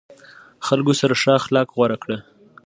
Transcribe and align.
د 0.09 0.61
خلکو 0.67 0.93
سره 1.01 1.13
ښه 1.21 1.31
اخلاق 1.39 1.67
غوره 1.75 1.97
کړه. 2.03 2.17